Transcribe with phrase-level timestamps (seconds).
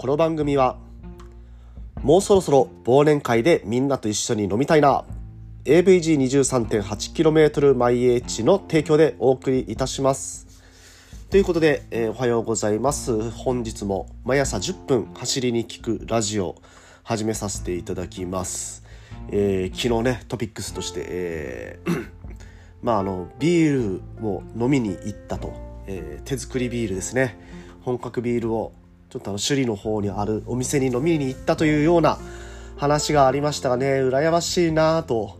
[0.00, 0.78] この番組は
[2.02, 5.04] もうそろそろ忘年会でみんなと一緒に飲みたいな。
[5.66, 10.46] AVG23.8km 毎 H の提供でお送りいたします。
[11.28, 13.30] ということで、えー、おはようございます。
[13.30, 16.56] 本日も毎朝10分走りに聞くラジオ
[17.02, 18.82] 始めさせていただきます、
[19.28, 22.08] えー、昨日ねトピックスとして、えー
[22.82, 25.52] まああのビールを飲みに行ったと、
[25.86, 27.38] えー、手作りビールですね。
[27.82, 28.72] 本格ビールを
[29.10, 32.18] ちょっとあの首里の方にあるお店に飲みに行ったというような
[32.76, 35.36] 話がありましたがね羨ましいなと、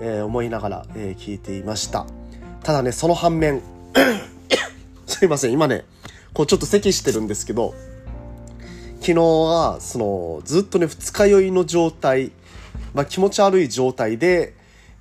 [0.00, 2.06] えー、思いながら、えー、聞いていました。
[2.62, 3.60] ただねその反面
[5.06, 5.52] すいません。
[5.52, 5.84] 今ね
[6.32, 7.74] こうちょっと咳してるんですけど
[9.00, 12.32] 昨日はそのずっとね二日酔いの状態、
[12.94, 14.54] まあ、気持ち悪い状態で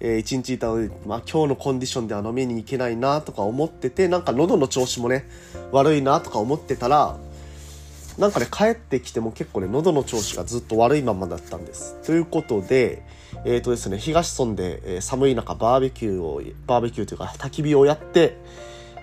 [0.03, 5.29] えー、一日いたので、まあ、今日のコンディションでは飲みに行けないなとか思ってて、なんか喉の調子もね、
[5.71, 7.17] 悪いなとか思ってたら、
[8.21, 11.95] なんかね、帰ってきても結構ね、喉の調子がずっと悪いままだったんです。
[12.05, 13.01] ということで、
[13.45, 18.37] え、ー、とですね、東村で、えー、寒い中バーベキューを、バーベキューというか焚き火をやって、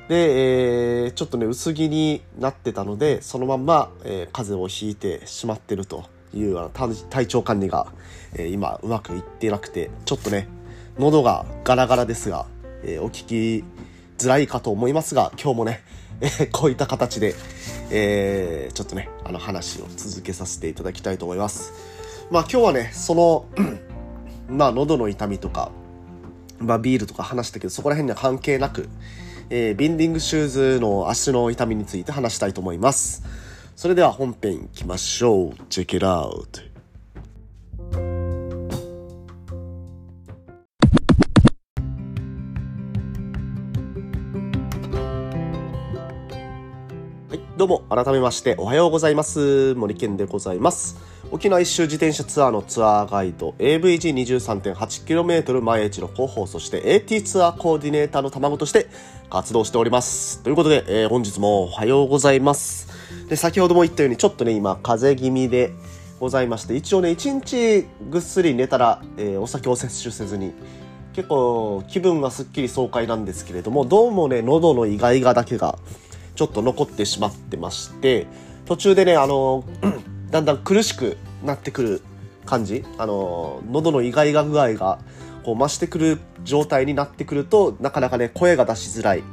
[0.08, 7.88] で、えー、ちょっとね、薄着になってたので、そのまんま、えー、風邪をひいてしまってるというあの体調管理が、
[8.34, 10.46] えー、今うまくいってなくて、ちょっとね、
[10.96, 12.46] 喉がガラガラですが、
[12.84, 13.64] えー、お聞き
[14.16, 15.82] づらいかと思いますが、今日もね、
[16.20, 17.34] えー、こういった形で、
[17.90, 21.72] えー、ちょっとね、あの話を続けさせていただきたいと思います。
[22.30, 23.46] まあ今日はね、その、
[24.48, 25.70] まあ喉の痛みとか、
[26.58, 28.88] まあビールとか話したけど、そこら辺には関係なく、
[29.50, 33.22] えー、ビンディングシューズの足の痛みについて話したいと思います。
[33.76, 35.50] それでは本編行きましょう。
[35.70, 36.67] Check it out!
[47.58, 49.74] どうも、改めましておはようございます。
[49.74, 50.96] 森健でございます。
[51.32, 58.86] 沖縄一周自転車ツアーのツアーガイド AVG23.8km 毎日の広報、そして AT ツアーコーディネーターの卵として
[59.28, 60.40] 活動しております。
[60.44, 62.86] ということで、えー、本日もおはようございます。
[63.28, 65.72] で、先ほども言ったようにちょっとね、今、風邪気味で
[66.20, 70.52] ございまして、一応ね、一日ぐっすり寝たら、えー、お酒を摂取せずに、
[71.12, 75.76] 結構気分がすっきり爽快なんですけれども、どうもね、喉のイガイガだけが、
[76.38, 78.28] ちょっと残ってしまってまして、
[78.64, 79.64] 途中でね、あの、
[80.30, 82.02] だんだん苦しくなってくる
[82.46, 85.00] 感じ、あの、喉のイガイガ具合が、
[85.44, 89.24] こう増してくる状態になってくると、なかなかね、声が出しづらい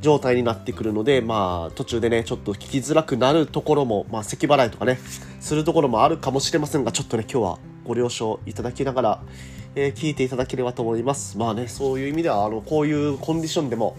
[0.00, 5.00] 状態になってくるので、まあ、途中でね、ちょっと聞きづらくなるところも、まあ、咳払いとかね、
[5.40, 9.22] するところもあるかもしれませんが、ちょっとね、今日はご了承いただきながら、
[9.74, 11.36] えー、聞いていただければと思います。
[11.36, 13.96] まあね、そういう意味では、あの、こういうコンディションでも、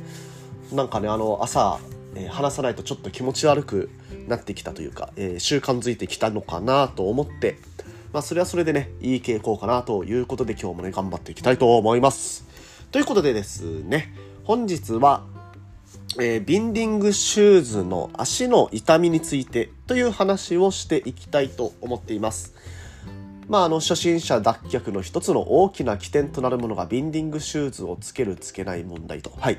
[0.72, 1.80] なんかね、あの、朝、
[2.16, 3.90] え、話さないとちょっと気持ち悪く
[4.28, 7.58] なってきたというか、えー、習慣づいてきたのかなと思って、
[8.12, 12.46] まあ、それはそれでね、いい傾向かなということで今日もね、頑張っていきたいと思います。
[12.92, 15.26] ということでですね、本日は、
[16.20, 22.56] えー、ビンディングシューズの足の痛みについてという話をしていきたいと思っています。
[23.50, 29.58] まあ、あの初心者脱却の一つの大きな起点となるものがビンディングシューズをつけるつけない問題と、はい。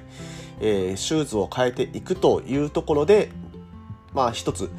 [0.60, 3.30] えー、シューズを変えていくというところで、
[4.14, 4.70] まあ一つ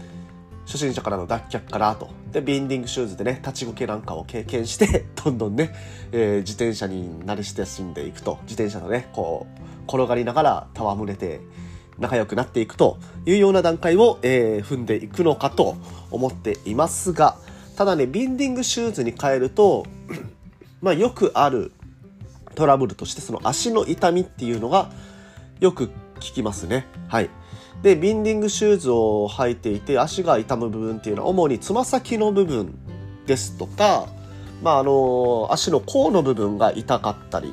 [0.66, 2.10] 初心者からの脱却かなと。
[2.32, 5.76] で、ビンディングシューズでね、立ちこけなんかを経験して、 どんどんね、
[6.14, 11.42] えー、自転車に慣れ親しんでいくと、自転車のね、こう、転がりながら戯れて、
[12.00, 15.76] 仲良くなっていくというような段階を、えー、踏んでいくのかと
[16.10, 17.36] 思っていますが、
[17.82, 19.88] ただね、ビンディングシューズに変えると、
[20.84, 21.72] まあよくある
[22.54, 24.92] トラブルとしてその足の痛みっていうのが
[25.60, 25.86] よく
[26.20, 26.86] 聞きますね。
[27.08, 27.32] はい。
[27.82, 32.78] で、ビンディングシューズを履いていて足が痛む部分っていうのは主につま先の部分
[33.26, 34.06] ですとか、
[34.62, 37.52] まああの、足の甲の部分が痛かったり、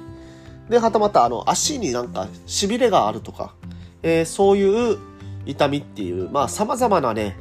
[0.69, 3.55] で、はたまたあの足になんか痺れがあるとか、
[4.03, 4.99] えー、そういう
[5.47, 7.39] 痛みっていう、まあ様々なね、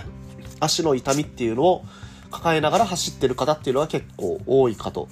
[0.60, 1.84] 足の痛みっていうのを
[2.30, 5.08] 抱えながら走ってる方っていうのは結構多いかと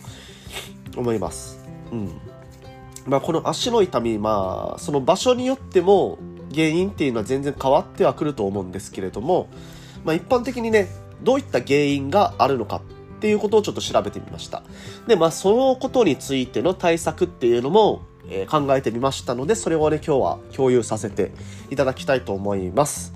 [0.96, 1.58] 思います。
[1.92, 2.10] うん。
[3.06, 6.18] まあ、この足の痛み、まあ、その場所によっても
[6.54, 9.48] 原因っていうのは全然変わってはくると思うんですけれども、
[10.04, 10.88] まあ、一般的にね、
[11.22, 14.62] どういった原因があるのかっていうことをちょっと調べてみました。
[15.06, 21.32] で、まあ、そのことについての対策っていうのも、えー、考えてみましたので、それをね、今日は共有させて
[21.70, 23.12] いただきたいと思います。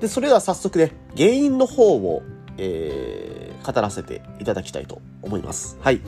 [0.00, 2.22] で、それでは早速ね、原因の方を、
[2.62, 5.78] えー、語らせていただきたいと思います。
[5.80, 6.00] はい。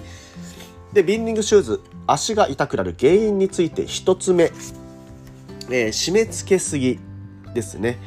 [0.93, 4.45] で、ビンディングシューズ、足が痛くなる原因について一つ目、
[5.71, 7.01] えー、締め付けすぎ
[7.55, 7.99] ですね。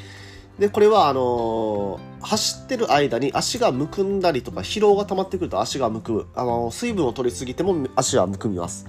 [0.60, 6.28] で、これは、あのー、走ってる間に足がむくんだりとか、疲労が溜まってくると足がむくむ。
[6.36, 8.86] あの、水分を取りすぎても足はむくみます。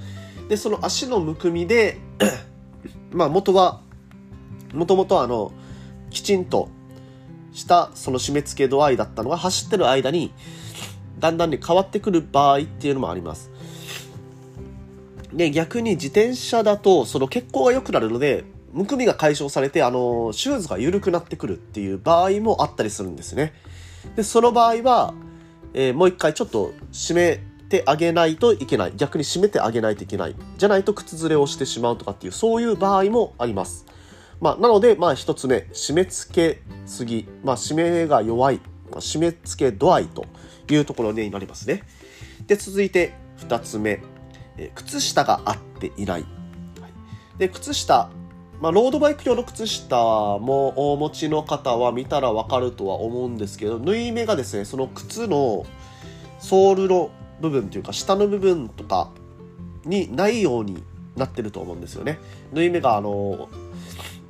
[0.49, 1.99] で、その足のむくみで
[3.11, 3.81] まあ、元は、
[4.75, 5.53] もともとあの、
[6.11, 6.69] きちんと
[7.57, 10.31] したその締め付け度合いだったのが走ってる間に、
[11.19, 13.51] だんだんに変わってくる場合っていうのもあります。
[15.33, 23.55] で、逆に自転車だと、その血行が良くなるので、むくみが解消されて、あの、シューズが緩くなってくるっていう場合もあったりするんですね。
[24.17, 25.15] で、その場合は、
[25.73, 28.93] えー、もう一回ちょっと締めてあげないといけない。
[28.97, 30.35] 逆に締めてあげないといけない。
[30.59, 33.87] じゃないと靴ずれをしてしまうとかっていう、そういう場合もあります。
[34.41, 37.29] まあ、なので、まあ一つ目、締め付けすぎ。
[37.45, 38.61] まあ、締めが弱い。
[38.91, 40.27] まあ、締め付け度合いと
[40.71, 41.83] いうところになりますね。
[42.47, 44.01] で、続いて二つ目、
[44.59, 46.23] え、靴下が合っていない。
[46.23, 46.29] はい、
[47.39, 48.11] で、靴下、
[48.61, 55.67] まあ、ロードバイク用の靴下もお持ちの方は見たらわかるとは思うんですけど、縫い目がですね、その靴の
[56.39, 57.11] ソールの
[57.41, 59.11] 部分というか、下の部分とか
[59.85, 60.83] にないように
[61.17, 62.19] なってると思うんですよね。
[62.53, 63.49] 縫い目があの、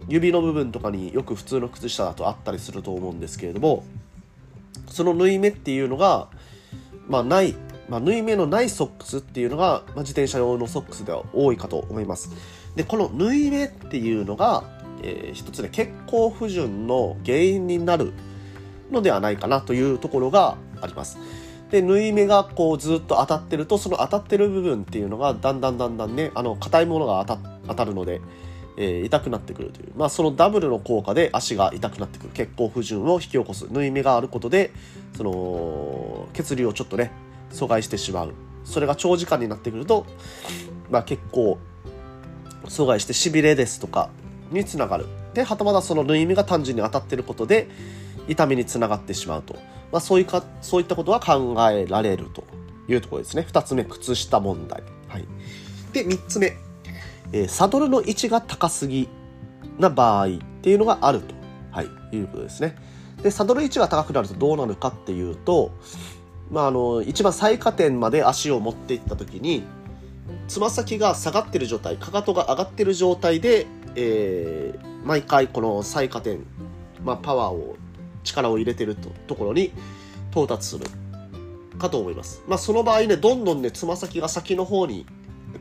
[0.09, 3.85] 指の部分とかによく普通の靴下だとあったりすると思うんですけれども、
[4.89, 6.29] その縫い目っていうのが、
[7.09, 7.55] まあない、
[7.89, 12.31] まあ、縫い目のないソックスっていうのが、まあ、自転車用のソックスでは多いかと思います。
[12.75, 14.65] で、この縫い目っていうのが、
[15.03, 18.13] えー、一つね、血行不順の原因になる
[18.91, 21.19] のではないかなというところがあります。
[21.71, 27.25] で、縫い目がこうずっと当たってると、その当たってる部分っていうのがだんだんだんだんね、あの、硬いものが
[27.67, 28.21] 当たるので、
[28.77, 32.31] えー、痛くなってくるという、まあ、そのダブルの効果で足が痛くなってくる。
[32.35, 34.73] 血行不順を引き起こす縫い目があることで
[35.17, 37.11] その血流をちょっとね
[37.53, 38.35] 阻害してしまう。
[38.65, 40.07] それが長時間になってくると、
[40.91, 41.59] まあ、結構
[42.65, 44.11] 阻害してしびれですとか
[44.51, 45.07] につながる。
[45.35, 47.69] ではたまたその縫い目が単純に当たってることで
[48.27, 49.55] 痛みにつながってしまうと、
[49.93, 52.45] まあ、そういかそういったことは考えられると
[52.89, 53.47] いうところですね。
[53.49, 55.27] 2つ目靴下問題、はい、
[55.93, 56.57] で3つ目、
[57.33, 59.09] え、サドルの位置が高すぎ
[59.79, 60.31] な場合っ
[60.63, 61.35] ていうのがあると、
[61.71, 62.77] はい、いうことですね。
[63.23, 65.73] でサドル位置が高くなるとどうなるかっていうと
[66.51, 69.65] まあ、あの一番最下点まで足を持っていった時に
[70.49, 76.45] つま先が下がってる状態かかとが上がってる状態で、えー、毎回この最下点、
[77.03, 77.77] まあ、パワーを
[78.23, 79.73] 力を入れてるとところに
[80.31, 80.87] 到達する
[81.79, 85.07] かと思います、まあ、その場合ねどんどんねつま先が先の方に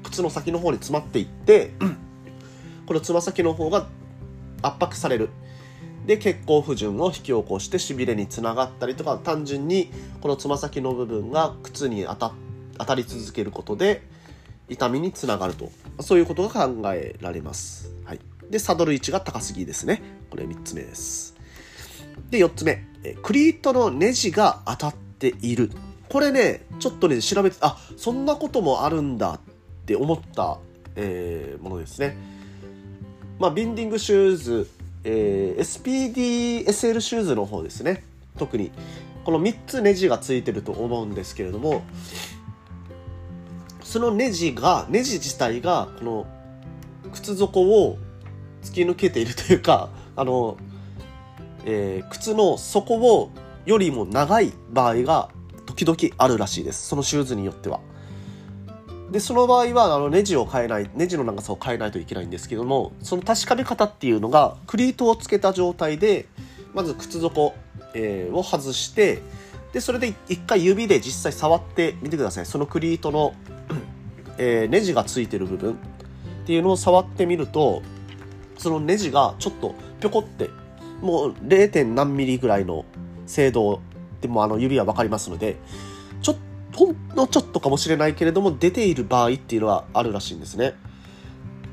[0.06, 1.72] 靴の先の方に詰まっていって、
[2.86, 3.88] このつま先の方が
[4.62, 5.30] 圧迫される。
[6.06, 9.90] で血行不順を引き起こしてしびれにつながったりとか単純に
[10.22, 12.34] このつま先の部分が靴に当た
[12.78, 14.04] 当たり続けることで
[14.70, 15.72] 痛みにつながると。
[16.02, 18.20] そういうことが考えられます、はい、
[18.50, 20.04] でサドル位置が高すぎですね。
[20.30, 21.36] これ3つ目です。
[22.30, 22.84] で4つ目。
[23.24, 25.72] クリートのネジが当たっている。
[26.08, 29.40] これねちょっとね調べてあそんなこともあるんだっ
[29.86, 30.58] って思った、
[30.96, 32.18] えー、ものですね。
[33.40, 34.70] まあビンディングシューズ
[35.08, 38.04] えー、SPDSL シューズの方ですね。
[38.38, 38.72] 特に
[39.24, 41.84] この3つネジがついてると思うんですけれども
[43.82, 46.28] そのネジがネジ自体がこの
[47.14, 47.98] 靴底を
[48.62, 50.58] 突き抜けているというかあの、
[51.66, 53.30] えー、靴の底を
[53.66, 55.30] よりも長い場合が
[55.66, 56.88] 時々あるらしいです。
[56.88, 57.80] そのシューズによっては。
[59.12, 66.26] でその場合はあのネジを変えないネジの長さを変えないといけないんですけどもその確かめ方っていうのがクリートをつけた状態で
[66.74, 67.54] まず靴底、
[67.94, 69.22] えー、を外して
[69.74, 73.34] でそれで一回指で実際触ってみてくださいそのクリートの、
[74.38, 75.76] えー、ネジがついてる部分っ
[76.46, 77.82] ていうのを触ってみると
[78.58, 80.50] そのネジがちょっとぴょこって
[81.02, 81.86] もう 0.
[81.94, 82.86] 何ミリぐらいの
[83.28, 83.82] 精度
[84.22, 85.58] でもあの指は分かりますので
[86.76, 90.76] ほんのちょっとかもしれないけれども出ている場合っていうのはあるらしいんですね。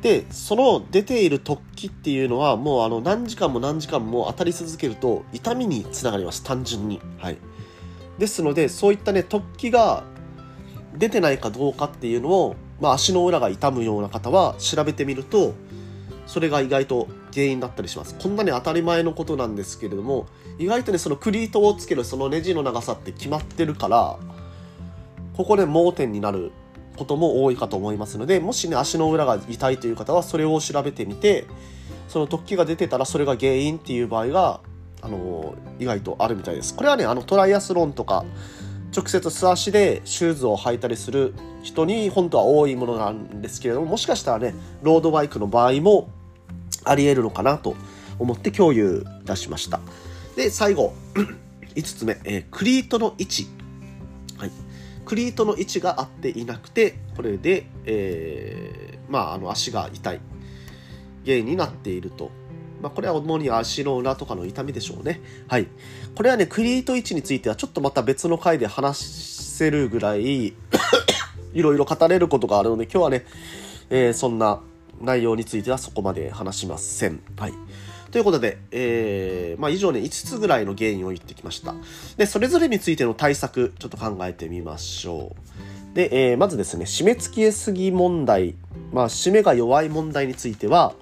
[0.00, 7.00] で、その出ている突起っていうのはもうあの何時間も何時間も当たり続けると痛みにつながります、単純に。
[7.18, 7.38] はい。
[8.18, 10.04] ですので、そういったね、突起が
[10.96, 15.54] 出てないかどうかっていうのを、まあ、足の裏が痛むような方は調べてみると、
[16.26, 18.14] それが意外と原因だったりします。
[18.14, 20.26] こんなに当たり前のことなんですけれども、
[20.58, 24.18] 意外とね、そのクリートをつけるそのネジの長さって決まってるから、
[25.34, 26.52] ここで盲点になる
[26.96, 31.46] ことも多いかと思いますのでもしね足の裏が痛いという方はそれを調べてみて
[32.08, 34.60] その突起が出てたらそれが原因っていう場合が
[35.00, 38.24] あの意外とあるみたいですこれはねあのトライアスロンとか
[38.94, 46.10] 直接素足でシューズを履いたりする人に本当は多いものなんですけれどももしかしたらねロードバイクの場合も
[46.84, 47.74] ありえるのかなと
[48.18, 49.80] 思って共有いたしました。
[50.36, 50.94] で、最後、
[51.74, 53.46] 5つ目、えー、クリートの位置。
[55.04, 60.20] クリートの位置が合っていなくて、これで、えー、まあ、あの、足が痛い
[61.24, 62.30] 原因になっていると。
[62.80, 65.20] まあ、これは主に足の裏とかの痛みでしょうね。
[65.46, 65.68] はい。
[66.16, 70.48] これはね、クリート位置についてはちょっとまた別の回で話せるぐらい
[71.54, 73.24] いろいろ語れることがあるので、今日はね、
[73.90, 74.60] えー、そんな
[75.00, 77.20] 内容についてはそこまで話しません。
[77.36, 77.52] はい。
[78.12, 81.74] ということで、えー、まあ以上ね、5つぐらいの原因を言ってきました。
[82.18, 85.34] で、それぞれについての対策、ちょっと考えてみましょ
[85.92, 85.96] う。
[85.96, 88.54] で、えー、まずですね、締め付けすぎ問題、
[88.92, 90.94] まあ、締めが弱い問題については、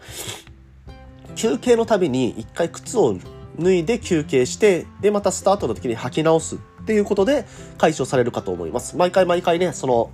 [1.35, 3.17] 休憩のたびに一回靴を
[3.59, 7.45] 脱いで休憩して、で、またスタートの時に履き直すっていうことで
[7.77, 8.97] 解消されるかと思います。
[8.97, 10.11] 毎回毎回ね、その、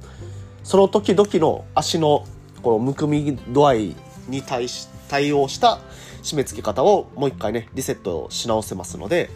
[0.62, 2.24] その時々の足の
[2.62, 3.96] このむくみ度合い
[4.28, 5.78] に対し、対応した
[6.26, 9.30] 締め付け方をもう一回ね、リセットし直せますので、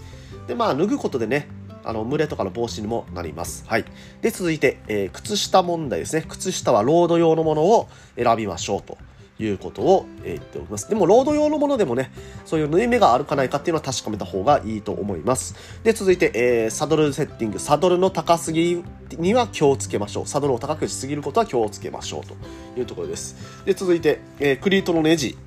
[0.47, 1.49] で、まあ、脱ぐことでね、
[1.85, 3.64] あの、蒸れとかの防止にもなります。
[3.66, 3.85] はい。
[4.20, 6.25] で、続いて、えー、靴下問題ですね。
[6.28, 8.99] 靴下はロード用のものを選びましょうと。
[9.44, 10.88] いうことを、え言っておきます。
[10.88, 12.12] でも、ロード用のものでもね、
[12.44, 15.54] そういう縫い目があるかないかっていうのは確かめた方がいいと思います。
[15.82, 17.59] で、続いて、えー、サドルセッティング。
[17.59, 18.85] サドルの高すぎ
[19.16, 20.26] には気をつけましょう。
[20.26, 22.35] サドルを高くしすぎることは気をつけましょうと
[22.78, 23.64] いうところです。
[23.64, 25.38] で、続いて、えー、クリートのネジ。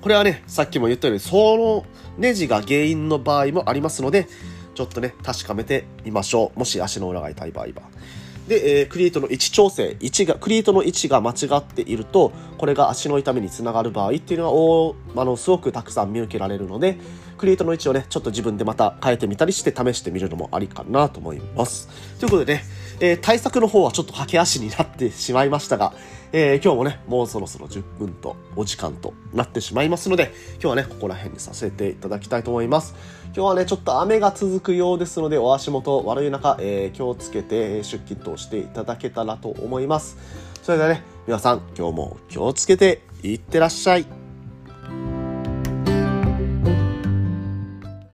[0.00, 1.84] これはね、さっきも言ったように、その
[2.16, 4.28] ネジが原因の場合もありますので、
[4.74, 6.58] ちょっとね、確かめてみましょう。
[6.58, 7.70] もし足の裏が痛い場合は。
[8.48, 16.98] で、えー、クリートの位置調整、位置が、クリートの位置が間違っていると、これが足の痛みにつながる場合っていうのは、おあの、すごくたくさん見受けられるので、
[17.36, 21.88] クリエイトの位置をね、ちょっと自分でまた変えてみたりして試してみるのもありかなと思います。
[22.18, 22.64] ということでね、
[23.00, 25.94] えー、対策の方はちょっと駆け足になってしまいましたが、
[26.32, 32.94] えー、今日もね、もうそろそろ10分とお時間となってしまいますので、今日はね、ここら辺にさせていただきたいと思います。
[33.34, 40.18] 今日はね、ちょっと雨が続くようですので、お足元悪い中、えー、気をつけて出勤としていただけたらと思います。
[40.62, 44.19] それではね、皆さん、今日も気をつけていってらっしゃい。